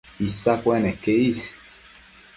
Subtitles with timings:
[0.27, 1.53] Isa cueneque is